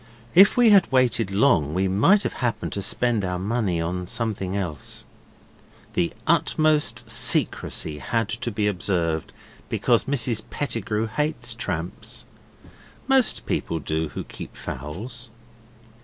[0.33, 4.57] If we had waited long we might have happened to spend our money on something
[4.57, 5.05] else.
[5.93, 9.31] The utmost secrecy had to be observed,
[9.69, 12.25] because Mrs Pettigrew hates tramps.
[13.07, 15.29] Most people do who keep fowls.